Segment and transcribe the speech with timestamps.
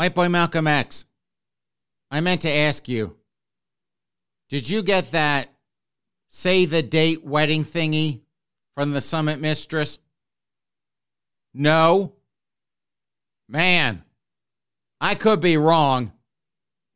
[0.00, 1.04] White Boy Malcolm X,
[2.10, 3.18] I meant to ask you
[4.48, 5.50] did you get that
[6.26, 8.22] say the date wedding thingy
[8.74, 9.98] from the summit mistress?
[11.52, 12.14] No?
[13.46, 14.02] Man,
[15.02, 16.14] I could be wrong,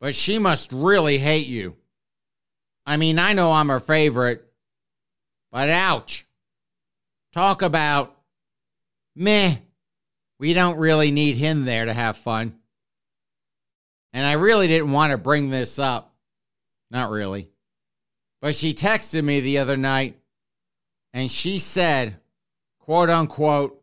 [0.00, 1.76] but she must really hate you.
[2.86, 4.50] I mean, I know I'm her favorite,
[5.52, 6.26] but ouch.
[7.34, 8.16] Talk about
[9.14, 9.56] meh.
[10.38, 12.60] We don't really need him there to have fun.
[14.14, 16.14] And I really didn't want to bring this up.
[16.90, 17.50] Not really.
[18.40, 20.18] But she texted me the other night
[21.12, 22.16] and she said,
[22.78, 23.82] quote unquote,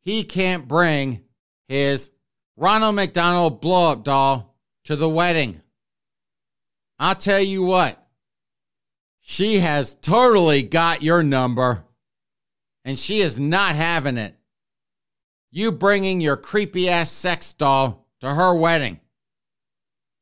[0.00, 1.24] he can't bring
[1.68, 2.10] his
[2.56, 5.60] Ronald McDonald blow up doll to the wedding.
[6.98, 8.02] I'll tell you what,
[9.20, 11.84] she has totally got your number
[12.84, 14.36] and she is not having it.
[15.50, 19.00] You bringing your creepy ass sex doll to her wedding.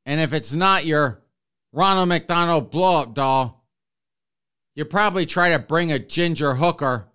[0.05, 1.23] And if it's not your
[1.73, 3.65] Ronald McDonald blow up doll,
[4.75, 7.09] you probably try to bring a ginger hooker.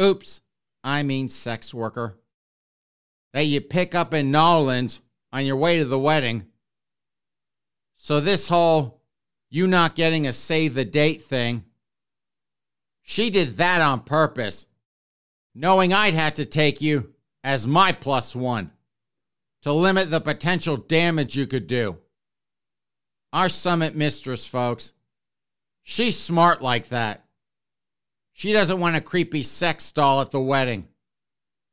[0.00, 0.40] Oops,
[0.82, 2.18] I mean sex worker.
[3.32, 5.00] That you pick up in Nolan's
[5.32, 6.46] on your way to the wedding.
[7.94, 9.00] So, this whole
[9.50, 11.64] you not getting a save the date thing,
[13.02, 14.66] she did that on purpose,
[15.54, 17.12] knowing I'd have to take you
[17.44, 18.70] as my plus one
[19.62, 21.98] to limit the potential damage you could do.
[23.32, 24.92] Our summit mistress, folks,
[25.82, 27.24] she's smart like that.
[28.32, 30.88] She doesn't want a creepy sex doll at the wedding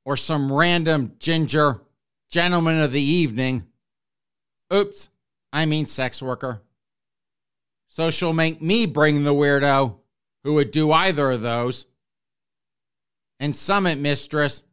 [0.06, 1.82] or some random ginger
[2.30, 3.66] gentleman of the evening.
[4.74, 5.10] Oops,
[5.52, 6.62] I mean sex worker.
[7.88, 9.98] So she'll make me bring the weirdo
[10.44, 11.88] who would do either of those.
[13.40, 14.64] And Summit Mistress,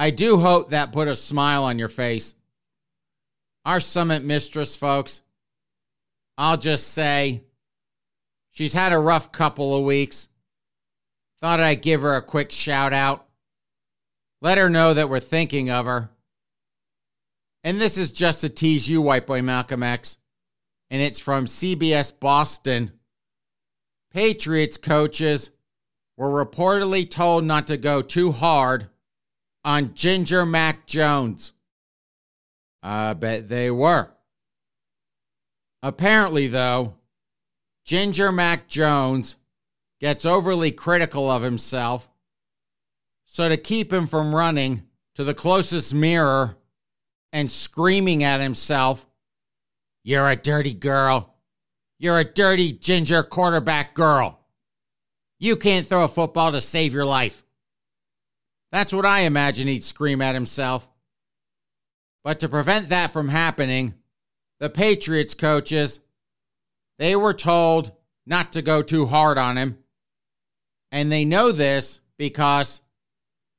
[0.00, 2.34] I do hope that put a smile on your face.
[3.66, 5.20] Our summit mistress, folks,
[6.38, 7.44] I'll just say
[8.50, 10.30] she's had a rough couple of weeks.
[11.42, 13.26] Thought I'd give her a quick shout out.
[14.40, 16.08] Let her know that we're thinking of her.
[17.62, 20.16] And this is just to tease you, White Boy Malcolm X.
[20.88, 22.92] And it's from CBS Boston.
[24.10, 25.50] Patriots coaches
[26.16, 28.88] were reportedly told not to go too hard
[29.64, 31.52] on Ginger Mac Jones?
[32.82, 34.10] I bet they were.
[35.82, 36.94] Apparently, though,
[37.84, 39.36] Ginger Mac Jones
[40.00, 42.08] gets overly critical of himself.
[43.26, 44.84] So, to keep him from running
[45.14, 46.56] to the closest mirror
[47.32, 49.06] and screaming at himself,
[50.02, 51.34] You're a dirty girl.
[51.98, 54.40] You're a dirty ginger quarterback girl.
[55.38, 57.44] You can't throw a football to save your life.
[58.72, 60.88] That's what I imagine he'd scream at himself.
[62.22, 63.94] But to prevent that from happening,
[64.58, 66.00] the Patriots coaches,
[66.98, 67.92] they were told
[68.26, 69.78] not to go too hard on him.
[70.92, 72.82] And they know this because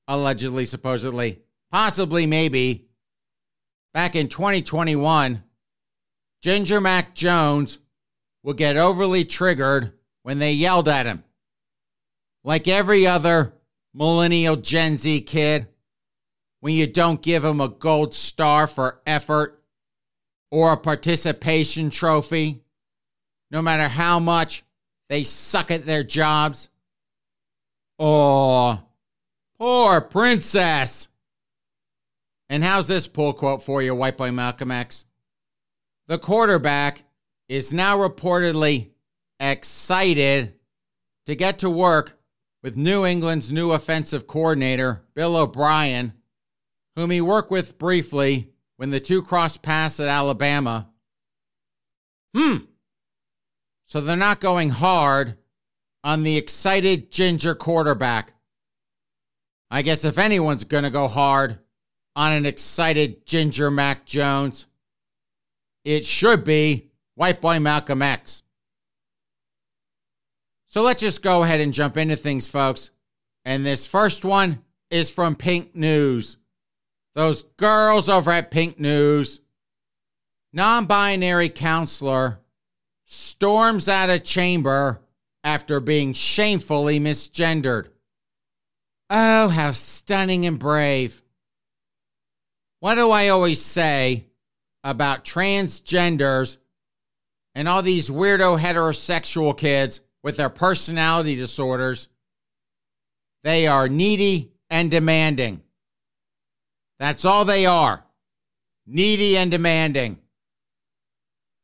[0.08, 1.40] allegedly, supposedly,
[1.72, 2.88] possibly, maybe,
[3.94, 5.44] back in 2021,
[6.42, 7.80] Ginger Mac Jones
[8.44, 11.24] would get overly triggered when they yelled at him.
[12.44, 13.54] Like every other
[13.94, 15.68] millennial Gen Z kid
[16.60, 19.62] when you don't give them a gold star for effort
[20.50, 22.62] or a participation trophy,
[23.50, 24.64] no matter how much
[25.10, 26.70] they suck at their jobs.
[28.00, 28.82] Oh,
[29.58, 31.10] poor princess.
[32.50, 35.06] And how's this pull quote for you, White Boy Malcolm X?
[36.08, 37.04] The quarterback
[37.48, 38.90] is now reportedly
[39.40, 40.54] excited
[41.26, 42.18] to get to work
[42.64, 46.14] with New England's new offensive coordinator, Bill O'Brien,
[46.96, 50.90] whom he worked with briefly when the two crossed paths at Alabama.
[52.36, 52.58] Hmm.
[53.86, 55.38] So they're not going hard
[56.04, 58.34] on the excited ginger quarterback.
[59.70, 61.60] I guess if anyone's going to go hard
[62.16, 64.68] on an excited Ginger Mac Jones.
[65.84, 68.44] It should be White Boy Malcolm X.
[70.72, 72.92] So let's just go ahead and jump into things, folks.
[73.44, 76.38] And this first one is from Pink News.
[77.14, 79.42] Those girls over at Pink News.
[80.54, 82.40] Non binary counselor
[83.04, 85.02] storms out of chamber
[85.44, 87.90] after being shamefully misgendered.
[89.10, 91.22] Oh, how stunning and brave.
[92.80, 94.28] What do I always say
[94.86, 96.60] about transgenders
[97.56, 102.10] and all these weirdo heterosexual kids with their personality disorders?
[103.44, 105.62] They are needy and demanding.
[107.00, 108.04] That's all they are
[108.86, 110.20] needy and demanding.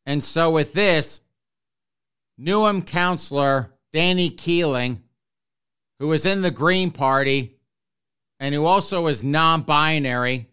[0.06, 1.22] And so, with this,
[2.40, 5.04] Newham counselor Danny Keeling,
[6.00, 7.56] who is in the Green Party
[8.40, 10.48] and who also is non binary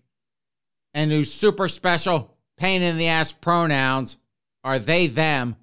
[0.92, 4.16] and whose super special pain in the ass pronouns
[4.62, 5.56] are they, them.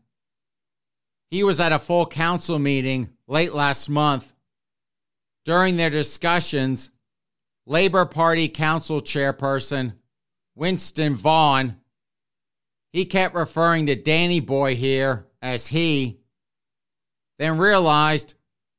[1.32, 4.34] He was at a full council meeting late last month.
[5.46, 6.92] During their discussions,
[7.66, 9.94] Labor Party Council Chairperson
[10.56, 11.78] Winston Vaughn,
[12.92, 16.20] he kept referring to Danny Boy here as he,
[17.40, 18.34] then realized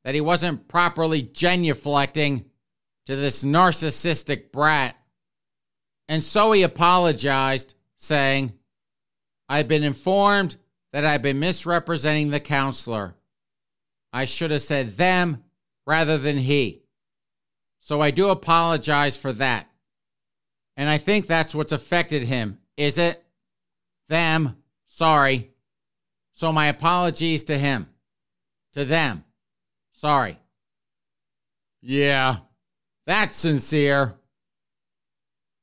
[0.04, 2.44] that he wasn't properly genuflecting
[3.06, 4.94] to this narcissistic brat.
[6.06, 8.52] And so he apologized, saying,
[9.48, 10.56] I've been informed
[10.92, 13.14] that I've been misrepresenting the counselor.
[14.12, 15.42] I should have said them
[15.86, 16.82] rather than he.
[17.78, 19.68] So I do apologize for that.
[20.76, 23.22] And I think that's what's affected him, is it?
[24.08, 24.56] Them.
[24.86, 25.50] Sorry.
[26.32, 27.88] So my apologies to him.
[28.74, 29.24] To them.
[29.92, 30.38] Sorry.
[31.80, 32.36] Yeah,
[33.06, 34.14] that's sincere.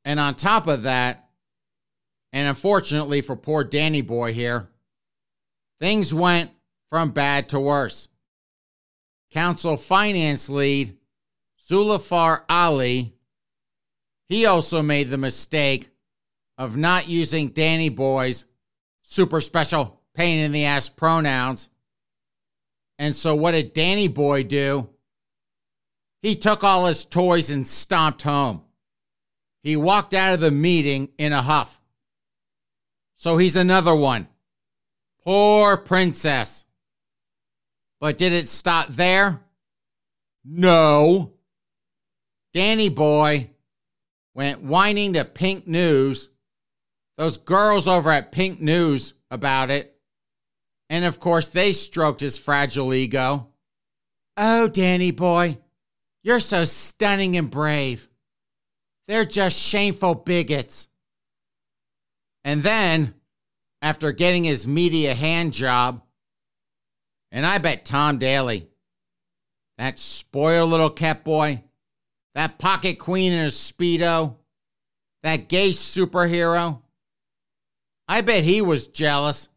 [0.06, 1.30] And on top of that,
[2.32, 4.69] and unfortunately for poor Danny Boy here,
[5.80, 6.52] things went
[6.90, 8.10] from bad to worse.
[9.32, 10.98] Council Finance Lead
[11.70, 13.14] Zulfiqar Ali,
[14.28, 15.90] he also made the mistake
[16.58, 18.46] of not using Danny Boy's
[19.04, 21.70] super special pain in the ass pronouns.
[22.98, 24.90] And so, what did Danny Boy do?
[26.22, 28.64] He took all his toys and stomped home.
[29.64, 31.80] He walked out of the meeting in a huff.
[33.16, 34.29] So he's another one.
[35.24, 36.66] Poor princess.
[38.00, 39.42] But did it stop there?
[40.46, 41.34] No.
[42.54, 43.50] Danny Boy
[44.34, 46.30] went whining to Pink News,
[47.18, 49.96] those girls over at Pink News about it.
[50.90, 53.50] And of course, they stroked his fragile ego.
[54.38, 55.58] Oh, Danny Boy,
[56.24, 58.10] you're so stunning and brave.
[59.08, 60.88] They're just shameful bigots.
[62.44, 63.14] And then,
[63.82, 66.02] after getting his media hand job,
[67.32, 68.68] and I bet Tom Daley,
[69.78, 71.64] that spoiled little cat boy,
[72.36, 74.36] that pocket queen in a Speedo,
[75.24, 76.82] that gay superhero,
[78.08, 79.50] I bet he was jealous.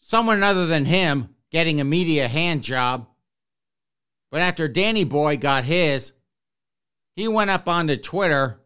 [0.00, 3.06] Someone other than him getting a media hand job.
[4.30, 6.12] But after Danny Boy got his,
[7.14, 8.60] he went up onto Twitter,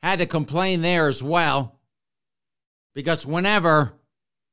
[0.00, 1.73] had to complain there as well.
[2.94, 3.92] Because whenever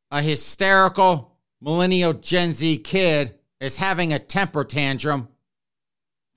[0.10, 5.27] a hysterical, millennial Gen Z kid is having a temper tantrum,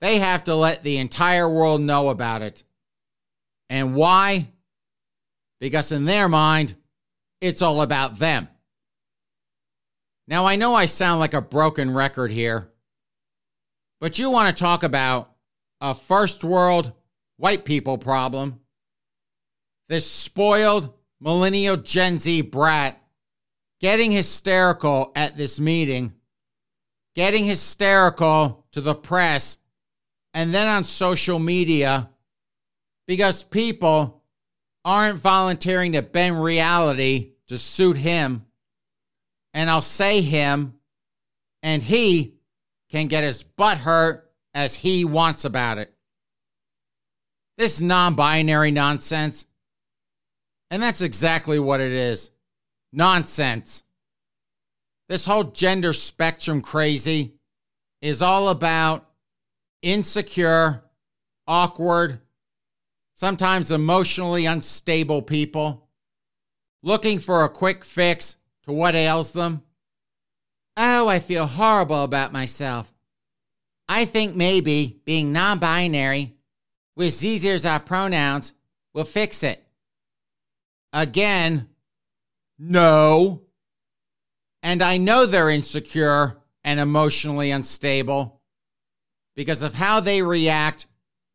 [0.01, 2.63] they have to let the entire world know about it.
[3.69, 4.49] And why?
[5.59, 6.75] Because in their mind,
[7.41, 8.47] it's all about them.
[10.27, 12.71] Now, I know I sound like a broken record here,
[13.99, 15.31] but you want to talk about
[15.81, 16.93] a first world
[17.37, 18.59] white people problem.
[19.87, 20.93] This spoiled
[21.25, 23.01] millennial Gen Z brat
[23.81, 26.13] getting hysterical at this meeting,
[27.15, 29.57] getting hysterical to the press,
[30.33, 32.09] and then on social media
[33.07, 34.23] because people
[34.83, 38.45] aren't volunteering to bend reality to suit him.
[39.53, 40.75] And I'll say him,
[41.63, 42.35] and he
[42.89, 45.93] can get his butt hurt as he wants about it.
[47.57, 49.45] This non binary nonsense.
[50.71, 52.31] And that's exactly what it is
[52.91, 53.83] nonsense.
[55.07, 57.35] This whole gender spectrum crazy
[58.01, 59.07] is all about
[59.81, 60.83] insecure,
[61.47, 62.19] awkward,
[63.13, 65.87] sometimes emotionally unstable people
[66.81, 69.61] looking for a quick fix to what ails them.
[70.77, 72.91] Oh, I feel horrible about myself.
[73.87, 76.35] I think maybe being non binary
[76.95, 78.53] with Z's our pronouns
[78.95, 79.61] We'll fix it.
[80.95, 81.67] Again,
[82.57, 83.41] no.
[84.63, 88.39] And I know they're insecure and emotionally unstable
[89.35, 90.87] because of how they react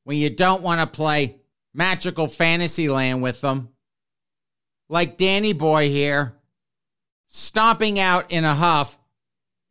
[0.04, 1.36] when you don't want to play
[1.74, 3.68] magical fantasy land with them.
[4.88, 6.36] Like Danny Boy here,
[7.28, 8.98] stomping out in a huff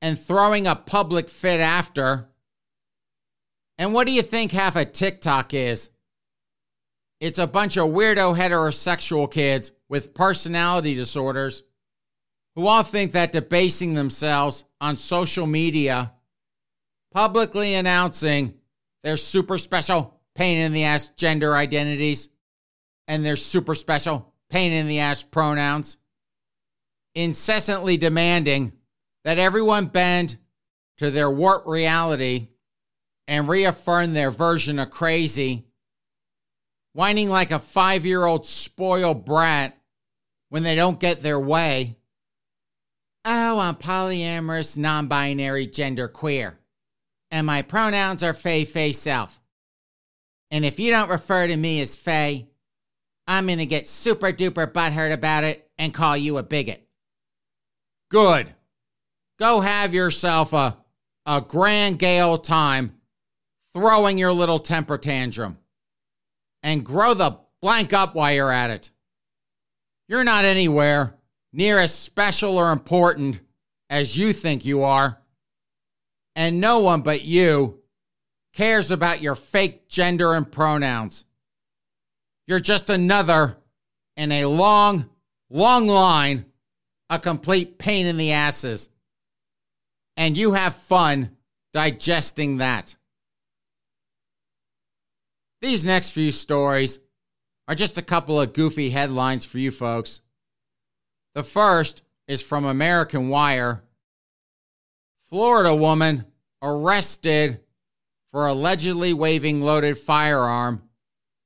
[0.03, 2.29] and throwing a public fit after.
[3.79, 5.89] And what do you think half a TikTok is?
[7.19, 11.63] It's a bunch of weirdo heterosexual kids with personality disorders
[12.55, 16.13] who all think that debasing themselves on social media,
[17.11, 18.53] publicly announcing
[19.03, 22.29] their super special pain in the ass gender identities
[23.07, 25.97] and their super special pain in the ass pronouns,
[27.15, 28.71] incessantly demanding
[29.23, 30.37] that everyone bend
[30.97, 32.49] to their warped reality
[33.27, 35.65] and reaffirm their version of crazy,
[36.93, 39.78] whining like a five year old spoiled brat
[40.49, 41.95] when they don't get their way.
[43.25, 46.59] Oh, I'm polyamorous, non binary, gender queer.
[47.31, 49.39] And my pronouns are Faye, Faye, self.
[50.51, 52.47] And if you don't refer to me as Faye,
[53.27, 56.87] I'm going to get super duper butthurt about it and call you a bigot.
[58.09, 58.53] Good.
[59.37, 60.77] Go have yourself a,
[61.25, 62.99] a grand gay old time
[63.73, 65.57] throwing your little temper tantrum.
[66.63, 68.91] And grow the blank up while you're at it.
[70.09, 71.13] You're not anywhere
[71.53, 73.39] near as special or important
[73.91, 75.19] as you think you are.
[76.35, 77.83] And no one but you
[78.53, 81.25] cares about your fake gender and pronouns.
[82.47, 83.57] You're just another
[84.17, 85.11] in a long,
[85.47, 86.45] long line,
[87.11, 88.89] a complete pain in the asses.
[90.17, 91.37] And you have fun
[91.71, 92.95] digesting that.
[95.61, 96.97] These next few stories
[97.69, 100.21] are just a couple of goofy headlines for you folks.
[101.35, 103.83] The first is from American Wire.
[105.29, 106.25] Florida woman
[106.63, 107.59] arrested
[108.31, 110.81] for allegedly waving loaded firearm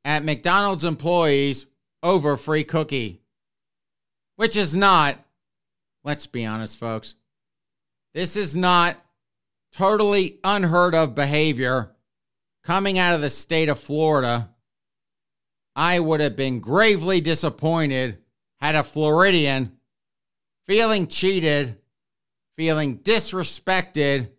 [0.06, 1.66] at McDonald's employees
[2.02, 3.22] over free cookie,
[4.38, 5.20] which is not,
[6.06, 7.16] let's be honest, folks,
[8.14, 8.96] this is not
[9.74, 11.92] totally unheard of behavior
[12.64, 14.50] coming out of the state of Florida.
[15.76, 18.20] I would have been gravely disappointed
[18.60, 19.74] had a Floridian
[20.66, 21.78] feeling cheated,
[22.56, 24.30] feeling disrespected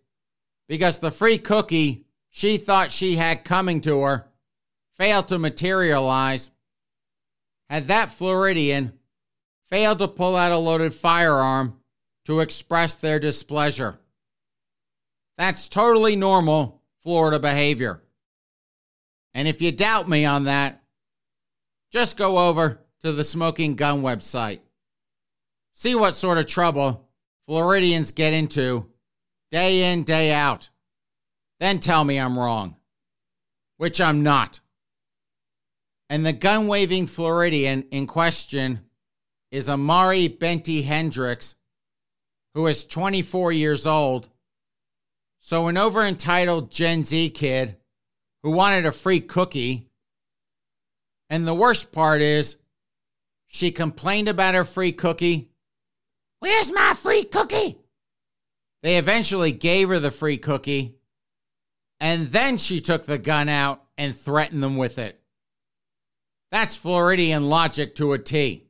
[0.67, 4.27] because the free cookie she thought she had coming to her
[4.97, 6.51] failed to materialize,
[7.69, 8.93] had that Floridian
[9.69, 11.77] failed to pull out a loaded firearm
[12.25, 13.99] to express their displeasure.
[15.37, 18.01] That's totally normal Florida behavior.
[19.33, 20.81] And if you doubt me on that,
[21.95, 24.59] just go over to the Smoking Gun website.
[25.71, 27.07] See what sort of trouble
[27.47, 28.87] Floridians get into
[29.49, 30.69] day in, day out.
[31.61, 32.75] Then tell me I'm wrong,
[33.77, 34.59] which I'm not.
[36.09, 38.81] And the gun waving Floridian in question
[39.49, 41.55] is Amari Benty Hendricks,
[42.55, 44.27] who is 24 years old.
[45.39, 47.77] So, an over entitled Gen Z kid
[48.43, 49.87] who wanted a free cookie.
[51.29, 52.57] And the worst part is,
[53.47, 55.49] she complained about her free cookie.
[56.39, 57.79] Where's my free cookie?
[58.83, 60.95] They eventually gave her the free cookie.
[61.99, 65.19] And then she took the gun out and threatened them with it.
[66.51, 68.67] That's Floridian logic to a T.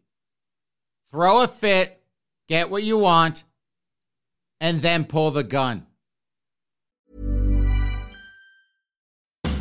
[1.12, 2.02] Throw a fit,
[2.48, 3.44] get what you want,
[4.62, 5.86] and then pull the gun.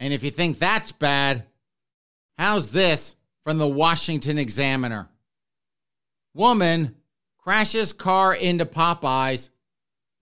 [0.00, 1.44] And if you think that's bad,
[2.38, 5.08] how's this from the Washington Examiner?
[6.34, 6.96] Woman
[7.38, 9.50] crashes car into Popeyes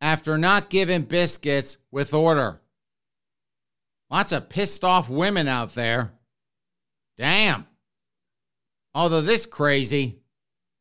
[0.01, 2.61] after not giving biscuits with order.
[4.11, 6.13] Lots of pissed off women out there.
[7.17, 7.67] Damn.
[8.95, 10.19] Although this crazy,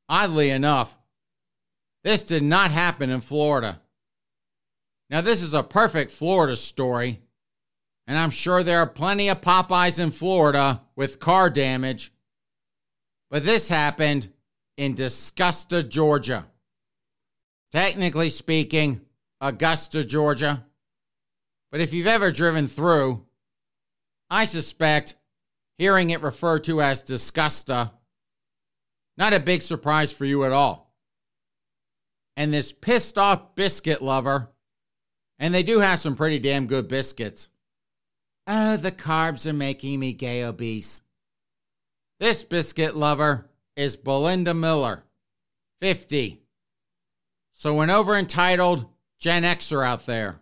[0.10, 0.98] oddly enough,
[2.04, 3.80] this did not happen in Florida.
[5.10, 7.22] Now, this is a perfect Florida story,
[8.12, 12.12] And I'm sure there are plenty of Popeyes in Florida with car damage.
[13.30, 14.34] But this happened
[14.76, 16.46] in Disgusta, Georgia.
[17.72, 19.00] Technically speaking,
[19.40, 20.66] Augusta, Georgia.
[21.72, 23.26] But if you've ever driven through,
[24.30, 25.16] I suspect
[25.78, 27.92] hearing it referred to as Disgusta,
[29.16, 30.94] not a big surprise for you at all.
[32.36, 34.52] And this pissed off biscuit lover,
[35.40, 37.48] and they do have some pretty damn good biscuits.
[38.48, 41.02] Oh, the carbs are making me gay obese.
[42.20, 45.04] This biscuit lover is Belinda Miller,
[45.80, 46.42] 50.
[47.52, 48.86] So, an over entitled
[49.20, 50.42] Gen Xer out there.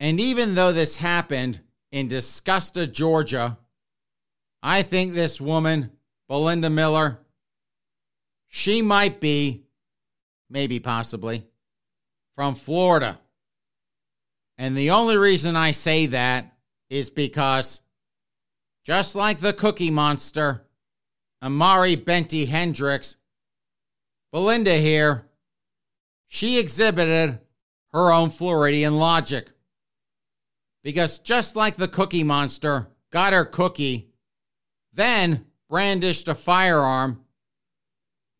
[0.00, 1.60] And even though this happened
[1.92, 3.58] in Disgusta, Georgia,
[4.62, 5.92] I think this woman,
[6.28, 7.20] Belinda Miller,
[8.48, 9.64] she might be,
[10.48, 11.46] maybe possibly,
[12.34, 13.18] from Florida.
[14.56, 16.53] And the only reason I say that
[16.90, 17.80] is because,
[18.84, 20.66] just like the Cookie Monster,
[21.42, 23.16] Amari Benty Hendricks,
[24.32, 25.26] Belinda here,
[26.26, 27.38] she exhibited
[27.92, 29.50] her own Floridian logic.
[30.82, 34.10] Because just like the Cookie Monster got her cookie,
[34.92, 37.24] then brandished a firearm,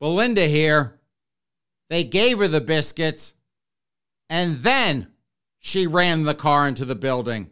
[0.00, 1.00] Belinda here,
[1.88, 3.34] they gave her the biscuits,
[4.28, 5.08] and then
[5.58, 7.50] she ran the car into the building.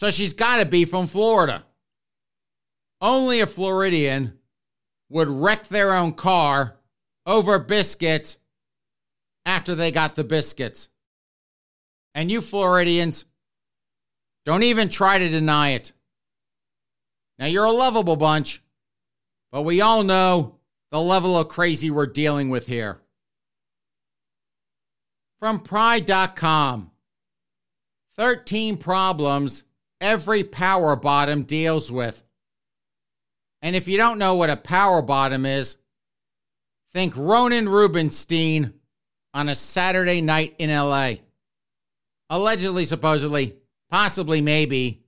[0.00, 1.62] So she's got to be from Florida.
[3.02, 4.38] Only a Floridian
[5.10, 6.78] would wreck their own car
[7.26, 8.38] over biscuits
[9.44, 10.88] after they got the biscuits.
[12.14, 13.26] And you Floridians,
[14.46, 15.92] don't even try to deny it.
[17.38, 18.62] Now, you're a lovable bunch,
[19.52, 23.02] but we all know the level of crazy we're dealing with here.
[25.40, 26.90] From Pride.com
[28.16, 29.64] 13 problems
[30.00, 32.22] every power bottom deals with.
[33.62, 35.76] And if you don't know what a power bottom is,
[36.92, 38.72] think Ronen Rubinstein
[39.34, 41.14] on a Saturday night in LA.
[42.30, 43.56] Allegedly, supposedly,
[43.90, 45.02] possibly, maybe,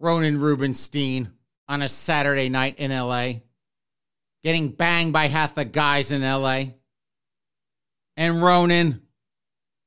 [0.00, 1.30] Ronen Rubinstein
[1.68, 3.32] on a Saturday night in LA,
[4.42, 6.64] getting banged by half the guys in LA.
[8.16, 9.00] And Ronen,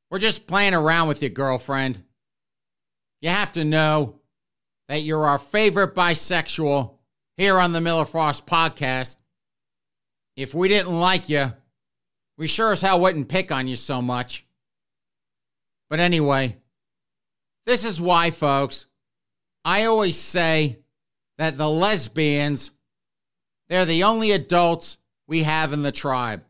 [0.09, 2.01] we're just playing around with your girlfriend.
[3.21, 4.19] You have to know
[4.93, 6.91] that you're our favorite bisexual
[7.35, 9.17] here on the Miller Frost podcast.
[10.35, 11.51] If we didn't like you,
[12.37, 14.45] we sure as hell wouldn't pick on you so much.
[15.89, 16.57] But anyway,
[17.65, 18.85] this is why, folks,
[19.65, 20.77] I always say
[21.39, 22.69] that the lesbians,
[23.69, 26.43] they're the only adults we have in the tribe,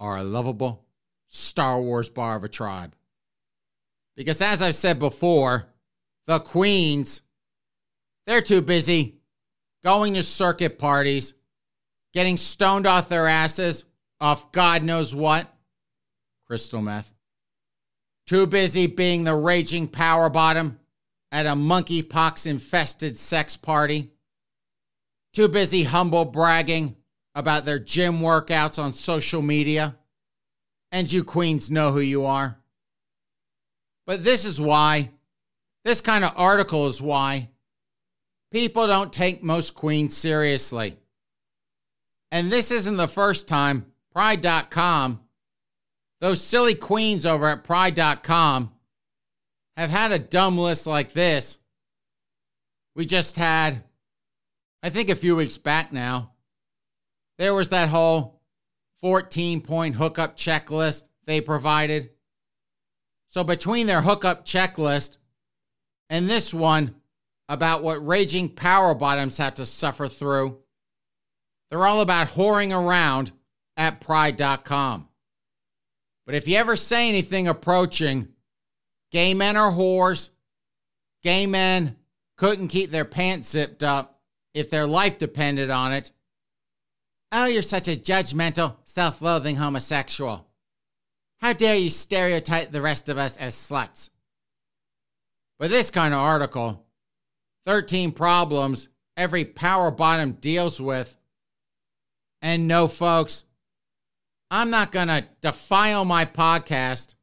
[0.00, 0.82] are a lovable
[1.28, 2.96] Star Wars bar of a tribe.
[4.16, 5.66] Because as I've said before,
[6.24, 7.20] the queens,
[8.26, 9.16] they're too busy
[9.84, 11.34] going to circuit parties,
[12.12, 13.84] getting stoned off their asses
[14.20, 15.46] off God knows what
[16.46, 17.12] crystal meth.
[18.26, 20.80] Too busy being the raging power bottom
[21.30, 24.10] at a monkeypox infested sex party.
[25.34, 26.96] Too busy humble bragging
[27.34, 29.96] about their gym workouts on social media.
[30.90, 32.56] And you queens know who you are.
[34.06, 35.10] But this is why,
[35.84, 37.50] this kind of article is why
[38.54, 40.96] people don't take most queens seriously.
[42.30, 45.20] And this isn't the first time Pride.com,
[46.20, 48.72] those silly queens over at Pride.com
[49.76, 51.58] have had a dumb list like this.
[52.94, 53.82] We just had,
[54.84, 56.30] I think a few weeks back now,
[57.38, 58.40] there was that whole
[59.00, 62.10] 14 point hookup checklist they provided.
[63.26, 65.18] So between their hookup checklist
[66.08, 66.94] and this one
[67.48, 70.58] about what raging power bottoms have to suffer through,
[71.70, 73.32] they're all about whoring around
[73.76, 75.08] at pride.com.
[76.26, 78.28] But if you ever say anything approaching
[79.10, 80.30] gay men are whores,
[81.22, 81.96] gay men
[82.36, 84.20] couldn't keep their pants zipped up
[84.54, 86.12] if their life depended on it,
[87.32, 90.46] oh, you're such a judgmental, self loathing homosexual.
[91.40, 94.10] How dare you stereotype the rest of us as sluts?
[95.58, 96.83] But this kind of article,
[97.66, 101.16] 13 problems every power bottom deals with,
[102.42, 103.44] and no, folks,
[104.50, 107.14] I'm not going to defile my podcast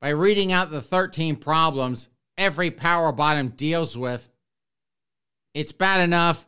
[0.00, 4.28] by reading out the 13 problems every power bottom deals with.
[5.54, 6.46] It's bad enough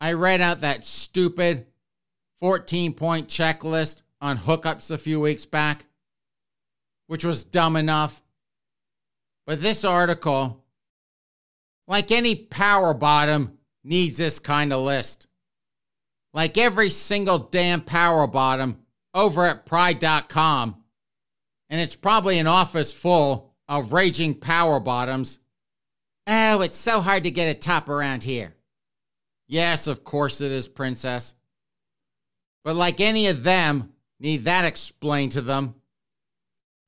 [0.00, 1.66] I read out that stupid
[2.38, 5.84] 14 point checklist on hookups a few weeks back,
[7.06, 8.22] which was dumb enough.
[9.46, 10.59] But this article
[11.90, 15.26] Like any power bottom needs this kind of list.
[16.32, 18.78] Like every single damn power bottom
[19.12, 20.84] over at pride.com,
[21.68, 25.40] and it's probably an office full of raging power bottoms.
[26.28, 28.54] Oh, it's so hard to get a top around here.
[29.48, 31.34] Yes, of course it is, Princess.
[32.62, 35.74] But like any of them, need that explained to them?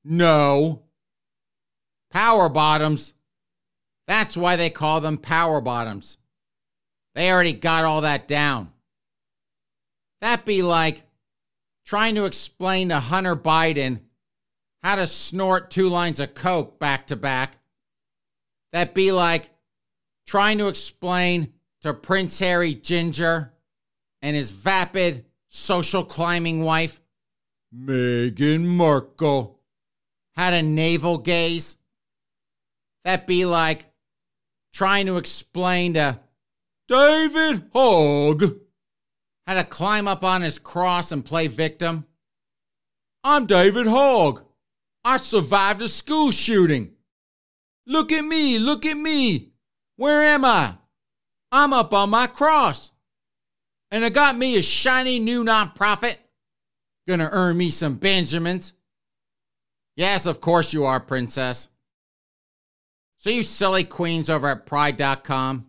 [0.05, 0.83] No.
[2.09, 3.13] Power bottoms.
[4.07, 6.17] That's why they call them power bottoms.
[7.15, 8.71] They already got all that down.
[10.21, 11.03] That'd be like
[11.85, 13.99] trying to explain to Hunter Biden
[14.81, 17.57] how to snort two lines of coke back to back.
[18.71, 19.49] That'd be like
[20.25, 23.53] trying to explain to Prince Harry Ginger
[24.21, 27.01] and his vapid social climbing wife,
[27.75, 29.59] Meghan Markle,
[30.35, 31.77] how to navel gaze.
[33.03, 33.85] That'd be like
[34.73, 36.19] trying to explain to
[36.87, 38.43] David Hogg
[39.47, 42.05] how to climb up on his cross and play victim.
[43.23, 44.41] I'm David Hogg.
[45.05, 46.93] I survived a school shooting.
[47.85, 49.51] Look at me, look at me.
[49.97, 50.75] Where am I?
[51.51, 52.91] I'm up on my cross.
[53.91, 56.15] And I got me a shiny new nonprofit.
[57.07, 58.73] Gonna earn me some Benjamins.
[59.95, 61.67] Yes, of course you are, princess.
[63.23, 65.67] So, you silly queens over at pride.com,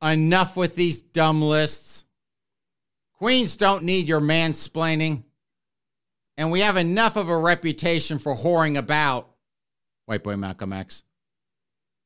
[0.00, 2.04] enough with these dumb lists.
[3.14, 5.24] Queens don't need your mansplaining.
[6.36, 9.32] And we have enough of a reputation for whoring about,
[10.06, 11.02] white boy Malcolm X,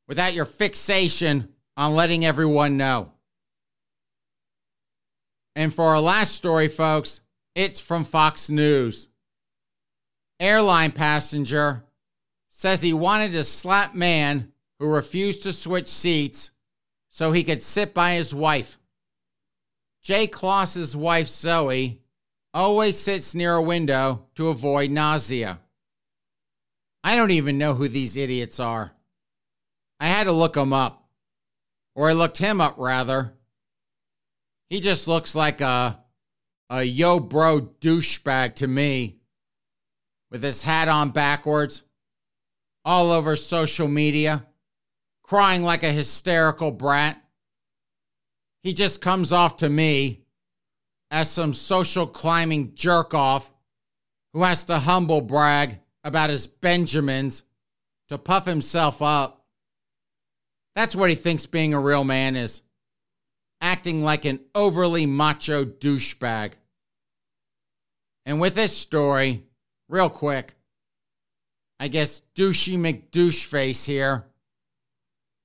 [0.09, 3.13] without your fixation on letting everyone know.
[5.55, 7.21] And for our last story, folks,
[7.55, 9.09] it's from Fox News.
[10.41, 11.86] Airline passenger
[12.57, 16.53] says he wanted to slap man who refused to switch seats
[17.11, 18.79] so he could sit by his wife.
[20.03, 22.01] Jay Kloss's wife, Zoe,
[22.55, 25.61] always sits near a window to avoid nausea.
[27.05, 28.93] I don't even know who these idiots are.
[30.01, 31.11] I had to look them up.
[31.95, 33.35] Or I looked him up, rather.
[34.71, 36.03] He just looks like a,
[36.71, 39.19] a yo bro douchebag to me.
[40.31, 41.83] With his hat on backwards,
[42.87, 44.47] all over social media,
[45.25, 47.21] crying like a hysterical brat.
[48.63, 50.23] He just comes off to me
[51.11, 53.53] as some social climbing jerk off
[54.33, 57.43] who has to humble brag about his Benjamins
[58.09, 59.45] to puff himself up.
[60.77, 62.63] That's what he thinks being a real man is
[63.61, 66.53] acting like an overly macho douchebag.
[68.25, 69.45] And with this story,
[69.89, 70.55] real quick,
[71.79, 74.27] I guess douchey McDoucheface here.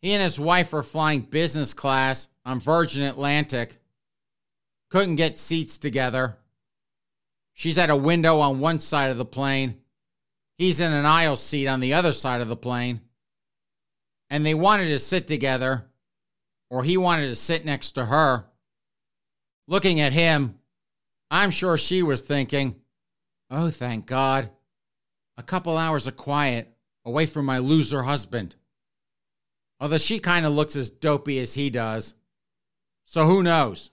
[0.01, 3.77] He and his wife are flying business class on Virgin Atlantic.
[4.89, 6.37] Couldn't get seats together.
[7.53, 9.77] She's at a window on one side of the plane.
[10.57, 13.01] He's in an aisle seat on the other side of the plane.
[14.29, 15.85] And they wanted to sit together,
[16.69, 18.45] or he wanted to sit next to her.
[19.67, 20.57] Looking at him,
[21.29, 22.75] I'm sure she was thinking,
[23.49, 24.49] oh, thank God
[25.41, 26.71] a couple hours of quiet
[27.03, 28.55] away from my loser husband.
[29.79, 32.13] Although she kind of looks as dopey as he does.
[33.05, 33.89] So who knows?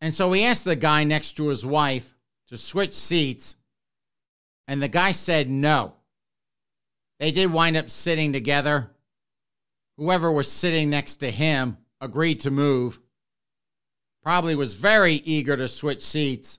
[0.00, 2.16] And so he asked the guy next to his wife
[2.48, 3.54] to switch seats,
[4.66, 5.94] and the guy said no.
[7.20, 8.90] They did wind up sitting together.
[9.96, 12.98] Whoever was sitting next to him agreed to move.
[14.24, 16.58] Probably was very eager to switch seats.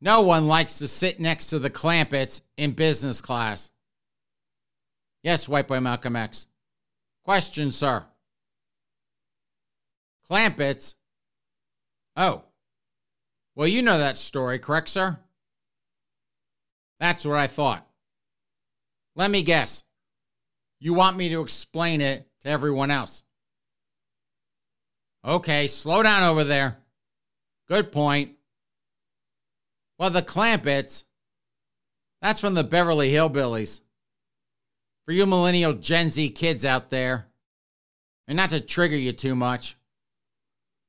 [0.00, 3.70] No one likes to sit next to the Clampetts in business class.
[5.22, 6.46] Yes, White Boy Malcolm X.
[7.24, 8.04] Question, sir.
[10.30, 10.94] Clampetts?
[12.16, 12.44] Oh.
[13.54, 15.18] Well, you know that story, correct, sir?
[17.00, 17.86] That's what I thought.
[19.14, 19.84] Let me guess.
[20.78, 23.22] You want me to explain it to everyone else.
[25.24, 26.78] Okay, slow down over there.
[27.66, 28.35] Good point.
[29.98, 31.04] Well, the Clampetts,
[32.20, 33.80] that's from the Beverly Hillbillies.
[35.04, 37.26] For you millennial Gen Z kids out there,
[38.26, 39.76] and not to trigger you too much,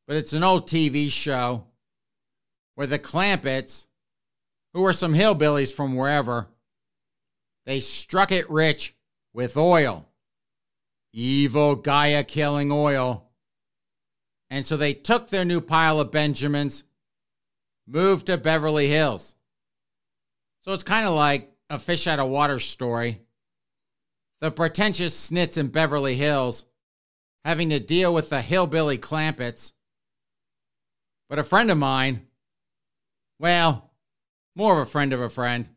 [0.07, 1.65] but it's an old TV show
[2.75, 3.87] where the Clampetts,
[4.73, 6.47] who were some hillbillies from wherever,
[7.65, 8.95] they struck it rich
[9.33, 10.07] with oil.
[11.13, 13.29] Evil Gaia killing oil.
[14.49, 16.83] And so they took their new pile of Benjamins
[17.87, 19.35] moved to Beverly Hills.
[20.61, 23.21] So it's kind of like a fish out of water story.
[24.39, 26.65] the pretentious snits in Beverly Hills
[27.43, 29.71] having to deal with the hillbilly Clampetts.
[31.29, 32.27] But a friend of mine,
[33.39, 33.91] well,
[34.55, 35.69] more of a friend of a friend,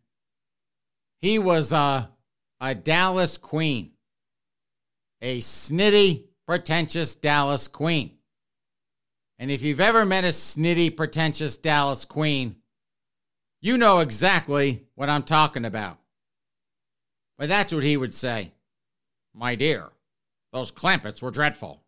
[1.20, 2.10] he was a,
[2.60, 3.92] a Dallas queen,
[5.22, 8.16] a snitty, pretentious Dallas queen.
[9.40, 12.56] And if you've ever met a snitty, pretentious Dallas queen,
[13.62, 15.98] you know exactly what I'm talking about.
[17.38, 18.52] But that's what he would say.
[19.34, 19.88] My dear,
[20.52, 21.82] those Clampetts were dreadful.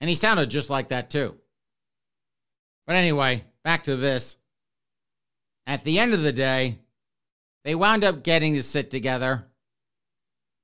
[0.00, 1.36] And he sounded just like that, too.
[2.86, 4.38] But anyway, back to this.
[5.66, 6.78] At the end of the day,
[7.64, 9.44] they wound up getting to sit together.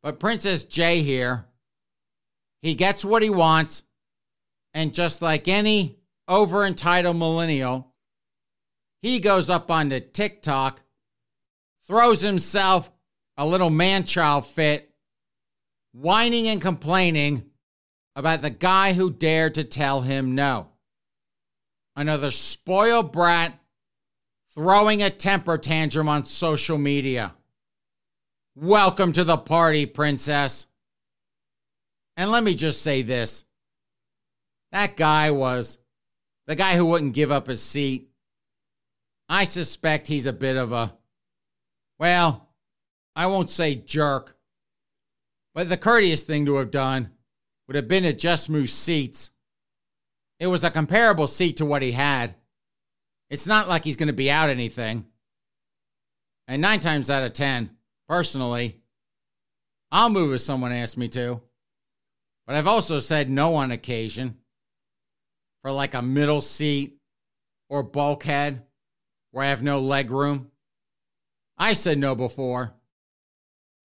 [0.02, 1.44] But Princess Jay here,
[2.62, 3.82] he gets what he wants.
[4.74, 7.92] And just like any over entitled millennial,
[9.02, 10.80] he goes up onto TikTok,
[11.86, 12.90] throws himself
[13.36, 14.94] a little man child fit,
[15.92, 17.50] whining and complaining
[18.14, 20.68] about the guy who dared to tell him no.
[21.96, 23.58] Another spoiled brat
[24.54, 27.34] throwing a temper tantrum on social media.
[28.54, 30.66] Welcome to the party, princess.
[32.16, 33.44] And let me just say this
[34.72, 35.78] that guy was
[36.46, 38.08] the guy who wouldn't give up his seat.
[39.28, 40.94] I suspect he's a bit of a,
[41.98, 42.48] well,
[43.14, 44.36] I won't say jerk,
[45.54, 47.10] but the courteous thing to have done
[47.66, 49.30] would have been to just move seats.
[50.40, 52.34] It was a comparable seat to what he had.
[53.30, 55.06] It's not like he's going to be out anything.
[56.48, 57.70] And nine times out of 10,
[58.08, 58.80] personally,
[59.90, 61.40] I'll move if someone asks me to.
[62.46, 64.38] But I've also said no on occasion
[65.62, 66.98] for like a middle seat
[67.68, 68.62] or bulkhead
[69.30, 70.50] where I have no leg room.
[71.56, 72.74] I said no before.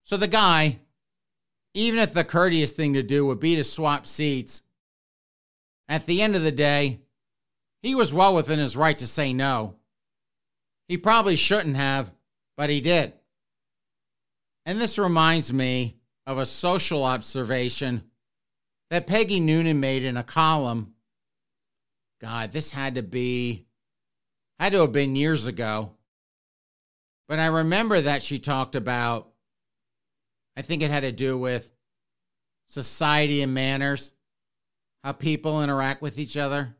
[0.03, 0.79] So the guy,
[1.73, 4.61] even if the courteous thing to do would be to swap seats,
[5.87, 6.99] at the end of the day,
[7.81, 9.75] he was well within his right to say no.
[10.87, 12.11] He probably shouldn't have,
[12.55, 13.13] but he did.
[14.65, 18.03] And this reminds me of a social observation
[18.89, 20.93] that Peggy Noonan made in a column.
[22.19, 23.67] God, this had to be,
[24.59, 25.91] had to have been years ago.
[27.27, 29.29] But I remember that she talked about,
[30.55, 31.69] I think it had to do with
[32.65, 34.13] society and manners,
[35.03, 36.75] how people interact with each other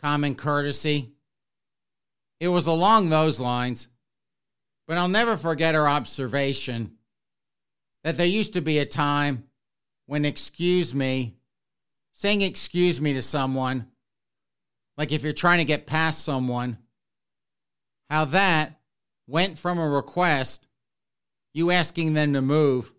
[0.00, 1.14] common courtesy.
[2.38, 3.88] It was along those lines,
[4.86, 6.96] but I'll never forget her observation
[8.02, 9.44] that there used to be a time
[10.04, 11.36] when excuse me,
[12.12, 13.86] saying excuse me to someone,
[14.96, 16.78] like if you're trying to get past someone,
[18.10, 18.80] how that
[19.26, 20.66] went from a request,
[21.52, 22.92] you asking them to move,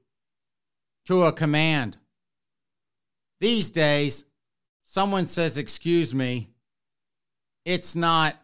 [1.05, 1.97] to a command.
[3.39, 4.25] These days,
[4.83, 6.49] someone says, Excuse me,
[7.63, 8.35] it's not,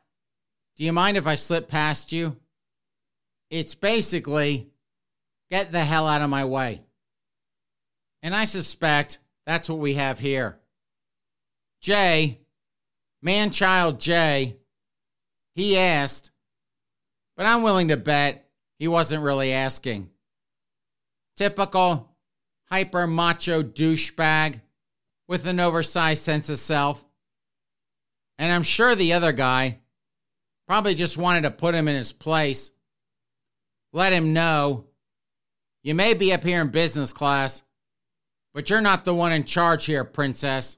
[0.76, 2.38] do you mind if I slip past you?
[3.50, 4.70] It's basically,
[5.50, 6.82] get the hell out of my way.
[8.24, 10.60] And I suspect that's what we have here.
[11.82, 12.40] Jay,
[13.22, 14.58] man child Jay,
[15.54, 16.32] he asked,
[17.36, 20.10] but I'm willing to bet he wasn't really asking.
[21.36, 22.16] Typical
[22.70, 24.62] hyper macho douchebag
[25.28, 27.04] with an oversized sense of self.
[28.38, 29.80] And I'm sure the other guy
[30.68, 32.72] probably just wanted to put him in his place.
[33.94, 34.86] Let him know
[35.84, 37.64] you may be up here in business class,
[38.54, 40.78] but you're not the one in charge here, princess.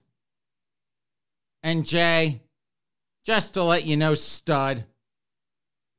[1.64, 2.42] And Jay,
[3.26, 4.84] just to let you know, stud,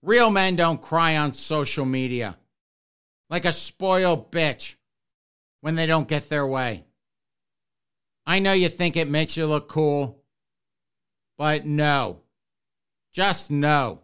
[0.03, 2.37] real men don't cry on social media
[3.31, 4.77] like a spoiled bitch
[5.63, 6.85] when they don't get their way.
[8.27, 10.23] I know you think it makes you look cool,
[11.39, 12.21] but no.
[13.13, 14.01] Just no.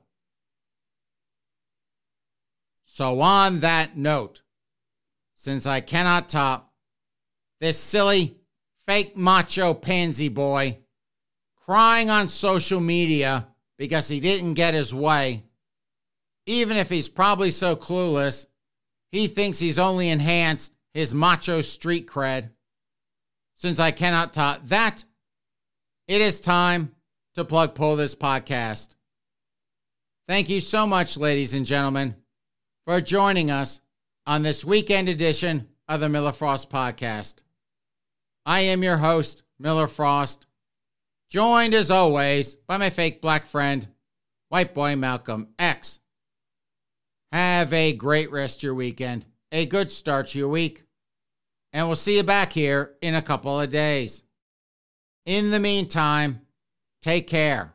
[2.87, 4.43] So, on that note,
[5.35, 6.73] since I cannot top
[7.61, 8.37] this silly,
[8.87, 10.79] fake macho pansy boy
[11.71, 13.47] crying on social media
[13.79, 15.45] because he didn't get his way,
[16.45, 18.47] even if he's probably so clueless,
[19.13, 22.51] he thinks he's only enhanced his macho street cred.
[23.55, 25.05] Since I cannot top that,
[26.09, 26.91] it is time
[27.37, 28.97] to plug pull this podcast.
[30.27, 32.17] Thank you so much, ladies and gentlemen,
[32.85, 33.81] for joining us
[34.27, 37.45] on this weekend edition of the Miller Frost Podcast.
[38.45, 40.47] I am your host, Miller Frost,
[41.31, 43.87] joined as always by my fake black friend,
[44.49, 46.01] white boy Malcolm X.
[47.33, 50.85] Have a great rest of your weekend, a good start to your week.
[51.73, 54.25] and we'll see you back here in a couple of days.
[55.25, 56.41] In the meantime,
[57.01, 57.75] take care.